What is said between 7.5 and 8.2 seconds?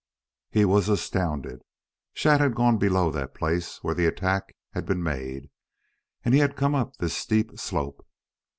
slope.